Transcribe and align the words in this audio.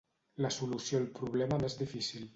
La 0.45 0.49
solució 0.55 1.03
al 1.03 1.07
problema 1.21 1.63
més 1.67 1.79
difícil. 1.87 2.29